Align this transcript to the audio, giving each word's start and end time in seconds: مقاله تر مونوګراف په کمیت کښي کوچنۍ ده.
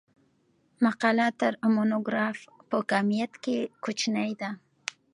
مقاله 0.83 1.27
تر 1.39 1.51
مونوګراف 1.73 2.37
په 2.69 2.77
کمیت 2.91 3.31
کښي 3.43 3.57
کوچنۍ 3.83 4.31
ده. 4.41 4.49